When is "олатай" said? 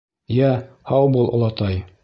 1.39-1.83